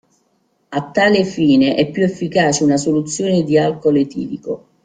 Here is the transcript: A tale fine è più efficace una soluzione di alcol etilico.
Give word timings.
A 0.71 0.89
tale 0.91 1.23
fine 1.25 1.75
è 1.75 1.91
più 1.91 2.03
efficace 2.03 2.63
una 2.63 2.77
soluzione 2.77 3.43
di 3.43 3.55
alcol 3.59 3.97
etilico. 3.97 4.67